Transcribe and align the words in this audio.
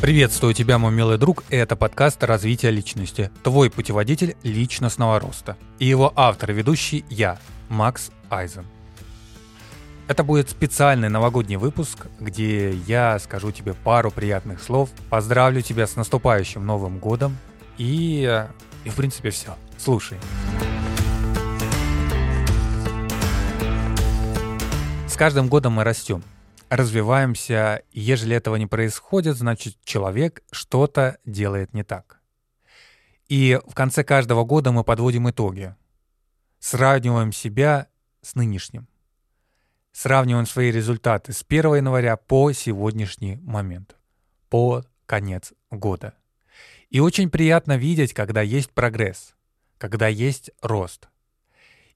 Приветствую 0.00 0.54
тебя, 0.54 0.78
мой 0.78 0.92
милый 0.92 1.18
друг, 1.18 1.42
это 1.50 1.74
подкаст 1.74 2.22
«Развитие 2.22 2.70
личности», 2.70 3.32
твой 3.42 3.68
путеводитель 3.68 4.36
личностного 4.44 5.18
роста. 5.18 5.56
И 5.80 5.86
его 5.86 6.12
автор 6.14 6.52
и 6.52 6.54
ведущий 6.54 7.04
я, 7.10 7.36
Макс 7.68 8.12
Айзен. 8.30 8.64
Это 10.06 10.22
будет 10.22 10.50
специальный 10.50 11.08
новогодний 11.08 11.56
выпуск, 11.56 12.06
где 12.20 12.70
я 12.70 13.18
скажу 13.18 13.50
тебе 13.50 13.74
пару 13.74 14.12
приятных 14.12 14.62
слов, 14.62 14.88
поздравлю 15.10 15.62
тебя 15.62 15.88
с 15.88 15.96
наступающим 15.96 16.64
Новым 16.64 17.00
Годом 17.00 17.36
и, 17.76 18.46
и 18.84 18.88
в 18.90 18.94
принципе 18.94 19.30
все. 19.30 19.56
Слушай. 19.78 20.18
С 25.08 25.16
каждым 25.16 25.48
годом 25.48 25.72
мы 25.72 25.82
растем, 25.82 26.22
развиваемся, 26.70 27.82
и 27.92 28.00
ежели 28.00 28.36
этого 28.36 28.56
не 28.56 28.66
происходит, 28.66 29.36
значит 29.36 29.76
человек 29.84 30.42
что-то 30.50 31.18
делает 31.24 31.74
не 31.74 31.82
так. 31.82 32.20
И 33.28 33.60
в 33.66 33.74
конце 33.74 34.04
каждого 34.04 34.44
года 34.44 34.72
мы 34.72 34.84
подводим 34.84 35.28
итоги. 35.28 35.74
Сравниваем 36.58 37.32
себя 37.32 37.88
с 38.22 38.34
нынешним. 38.34 38.88
Сравниваем 39.92 40.46
свои 40.46 40.70
результаты 40.70 41.32
с 41.32 41.44
1 41.46 41.76
января 41.76 42.16
по 42.16 42.52
сегодняшний 42.52 43.36
момент, 43.36 43.96
по 44.48 44.84
конец 45.06 45.52
года. 45.70 46.14
И 46.90 47.00
очень 47.00 47.30
приятно 47.30 47.76
видеть, 47.76 48.14
когда 48.14 48.40
есть 48.40 48.70
прогресс, 48.70 49.34
когда 49.76 50.08
есть 50.08 50.50
рост. 50.62 51.08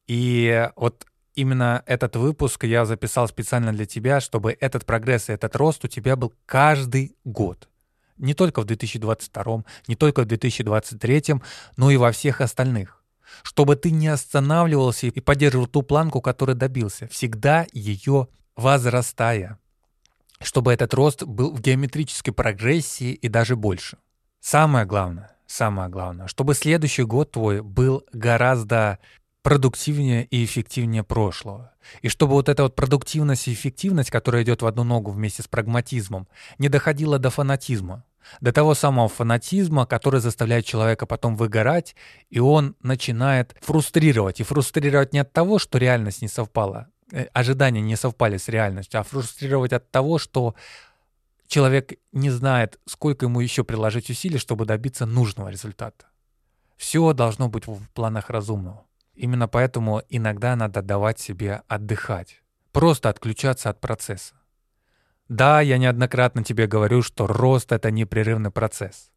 И 0.06 0.68
вот 0.76 1.06
именно 1.34 1.82
этот 1.86 2.16
выпуск 2.16 2.64
я 2.64 2.84
записал 2.84 3.28
специально 3.28 3.72
для 3.72 3.86
тебя, 3.86 4.20
чтобы 4.20 4.56
этот 4.60 4.84
прогресс 4.84 5.28
и 5.28 5.32
этот 5.32 5.56
рост 5.56 5.84
у 5.84 5.88
тебя 5.88 6.16
был 6.16 6.32
каждый 6.46 7.16
год. 7.24 7.68
Не 8.18 8.34
только 8.34 8.60
в 8.60 8.64
2022, 8.64 9.64
не 9.88 9.96
только 9.96 10.22
в 10.22 10.26
2023, 10.26 11.34
но 11.76 11.90
и 11.90 11.96
во 11.96 12.12
всех 12.12 12.40
остальных. 12.40 13.02
Чтобы 13.42 13.76
ты 13.76 13.90
не 13.90 14.08
останавливался 14.08 15.06
и 15.06 15.20
поддерживал 15.20 15.66
ту 15.66 15.82
планку, 15.82 16.20
которой 16.20 16.54
добился, 16.54 17.08
всегда 17.08 17.66
ее 17.72 18.28
возрастая. 18.56 19.58
Чтобы 20.40 20.72
этот 20.72 20.92
рост 20.94 21.22
был 21.22 21.52
в 21.54 21.60
геометрической 21.60 22.34
прогрессии 22.34 23.12
и 23.12 23.28
даже 23.28 23.56
больше. 23.56 23.98
Самое 24.40 24.84
главное, 24.84 25.36
самое 25.46 25.88
главное, 25.88 26.26
чтобы 26.26 26.54
следующий 26.54 27.04
год 27.04 27.30
твой 27.32 27.62
был 27.62 28.04
гораздо 28.12 28.98
продуктивнее 29.42 30.24
и 30.24 30.44
эффективнее 30.44 31.02
прошлого. 31.02 31.72
И 32.00 32.08
чтобы 32.08 32.34
вот 32.34 32.48
эта 32.48 32.62
вот 32.62 32.76
продуктивность 32.76 33.48
и 33.48 33.52
эффективность, 33.52 34.10
которая 34.10 34.44
идет 34.44 34.62
в 34.62 34.66
одну 34.66 34.84
ногу 34.84 35.10
вместе 35.10 35.42
с 35.42 35.48
прагматизмом, 35.48 36.28
не 36.58 36.68
доходила 36.68 37.18
до 37.18 37.30
фанатизма. 37.30 38.04
До 38.40 38.52
того 38.52 38.74
самого 38.74 39.08
фанатизма, 39.08 39.84
который 39.84 40.20
заставляет 40.20 40.64
человека 40.64 41.06
потом 41.06 41.36
выгорать, 41.36 41.96
и 42.30 42.38
он 42.38 42.76
начинает 42.80 43.56
фрустрировать. 43.60 44.40
И 44.40 44.44
фрустрировать 44.44 45.12
не 45.12 45.18
от 45.18 45.32
того, 45.32 45.58
что 45.58 45.78
реальность 45.78 46.22
не 46.22 46.28
совпала, 46.28 46.88
э, 47.10 47.24
ожидания 47.32 47.80
не 47.80 47.96
совпали 47.96 48.36
с 48.36 48.46
реальностью, 48.48 49.00
а 49.00 49.02
фрустрировать 49.02 49.72
от 49.72 49.90
того, 49.90 50.18
что 50.18 50.54
человек 51.48 51.94
не 52.12 52.30
знает, 52.30 52.78
сколько 52.86 53.26
ему 53.26 53.40
еще 53.40 53.64
приложить 53.64 54.08
усилий, 54.08 54.38
чтобы 54.38 54.66
добиться 54.66 55.04
нужного 55.04 55.48
результата. 55.48 56.06
Все 56.76 57.12
должно 57.12 57.48
быть 57.48 57.66
в 57.66 57.88
планах 57.92 58.30
разумного. 58.30 58.86
Именно 59.14 59.48
поэтому 59.48 60.02
иногда 60.08 60.56
надо 60.56 60.82
давать 60.82 61.20
себе 61.20 61.62
отдыхать, 61.68 62.42
просто 62.72 63.08
отключаться 63.08 63.70
от 63.70 63.80
процесса. 63.80 64.34
Да, 65.28 65.60
я 65.60 65.78
неоднократно 65.78 66.44
тебе 66.44 66.66
говорю, 66.66 67.02
что 67.02 67.26
рост— 67.26 67.72
это 67.72 67.90
непрерывный 67.90 68.50
процесс. 68.50 69.10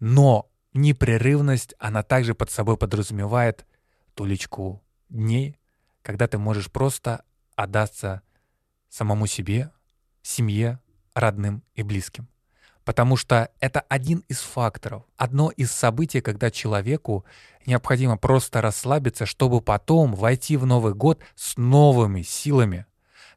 Но 0.00 0.50
непрерывность, 0.72 1.74
она 1.78 2.02
также 2.02 2.34
под 2.34 2.50
собой 2.50 2.76
подразумевает 2.76 3.66
тулечку 4.14 4.82
дней, 5.08 5.58
когда 6.02 6.26
ты 6.28 6.38
можешь 6.38 6.70
просто 6.70 7.24
отдаться 7.54 8.22
самому 8.88 9.26
себе, 9.26 9.72
семье, 10.22 10.80
родным 11.14 11.62
и 11.74 11.82
близким. 11.82 12.28
Потому 12.86 13.16
что 13.16 13.50
это 13.58 13.80
один 13.80 14.22
из 14.28 14.38
факторов, 14.38 15.02
одно 15.16 15.50
из 15.50 15.72
событий, 15.72 16.20
когда 16.20 16.52
человеку 16.52 17.24
необходимо 17.66 18.16
просто 18.16 18.60
расслабиться, 18.60 19.26
чтобы 19.26 19.60
потом 19.60 20.14
войти 20.14 20.56
в 20.56 20.66
Новый 20.66 20.94
год 20.94 21.20
с 21.34 21.56
новыми 21.56 22.22
силами, 22.22 22.86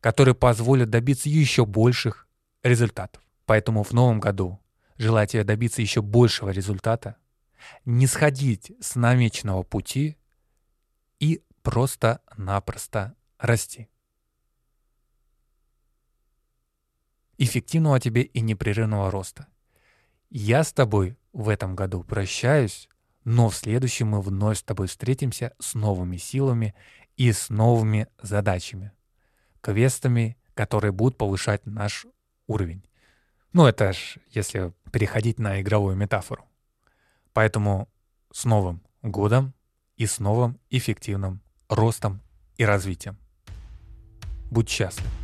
которые 0.02 0.36
позволят 0.36 0.92
добиться 0.92 1.30
еще 1.30 1.66
больших 1.66 2.28
результатов. 2.62 3.24
Поэтому 3.48 3.82
в 3.82 3.92
новом 3.92 4.20
году 4.20 4.60
желаю 5.00 5.26
тебе 5.26 5.44
добиться 5.44 5.82
еще 5.82 6.04
большего 6.04 6.52
результата, 6.52 7.16
не 7.86 8.06
сходить 8.06 8.72
с 8.80 8.96
намеченного 8.96 9.64
пути 9.64 10.16
и 11.20 11.42
просто-напросто 11.64 13.16
расти. 13.40 13.90
Эффективного 17.40 18.00
тебе 18.00 18.22
и 18.22 18.42
непрерывного 18.42 19.10
роста. 19.10 19.48
Я 20.30 20.64
с 20.64 20.72
тобой 20.72 21.18
в 21.34 21.50
этом 21.50 21.76
году 21.76 22.04
прощаюсь, 22.04 22.88
но 23.24 23.50
в 23.50 23.56
следующем 23.56 24.10
мы 24.10 24.22
вновь 24.22 24.60
с 24.60 24.64
тобой 24.64 24.88
встретимся 24.88 25.54
с 25.58 25.74
новыми 25.74 26.18
силами 26.18 26.76
и 27.16 27.32
с 27.32 27.50
новыми 27.50 28.08
задачами, 28.22 28.92
квестами, 29.62 30.38
которые 30.54 30.92
будут 30.92 31.18
повышать 31.18 31.66
наш 31.66 32.06
уровень. 32.46 32.84
Ну, 33.54 33.66
это 33.66 33.94
ж 33.94 34.18
если 34.30 34.74
переходить 34.92 35.40
на 35.40 35.62
игровую 35.62 35.96
метафору. 35.96 36.46
Поэтому 37.34 37.90
с 38.32 38.46
Новым 38.46 38.84
годом 39.02 39.54
и 39.96 40.06
с 40.06 40.20
новым 40.20 40.60
эффективным 40.70 41.42
ростом 41.68 42.22
и 42.58 42.66
развитием. 42.66 43.18
Будь 44.52 44.70
счастлив! 44.70 45.19